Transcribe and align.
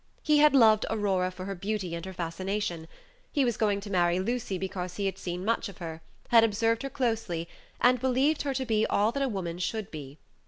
He 0.23 0.39
had 0.39 0.55
loved 0.55 0.87
Aurora 0.89 1.29
for 1.29 1.45
her 1.45 1.53
beauty 1.53 1.93
and 1.93 2.03
her 2.07 2.11
fascination; 2.13 2.87
he 3.31 3.45
was 3.45 3.55
going 3.55 3.79
to 3.81 3.91
marry 3.91 4.19
Lucy 4.19 4.57
because 4.57 4.95
he 4.95 5.05
had 5.05 5.19
seen 5.19 5.45
much 5.45 5.69
of 5.69 5.77
her, 5.77 6.01
had 6.29 6.43
observed 6.43 6.81
her 6.81 6.89
closely, 6.89 7.47
and 7.79 7.99
believed 7.99 8.41
her 8.41 8.55
to 8.55 8.65
be 8.65 8.87
all 8.87 9.11
that 9.11 9.21
a 9.21 9.29
woman 9.29 9.59
should 9.59 9.91
be. 9.91 10.17